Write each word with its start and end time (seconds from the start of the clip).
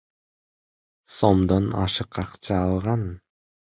сомдон 1.17 1.69
ашык 1.85 2.19
акча 2.27 2.63
алган. 2.67 3.11